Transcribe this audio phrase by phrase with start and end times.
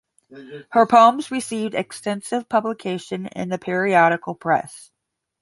[0.71, 4.91] Her poems received extensive publication in the periodical press.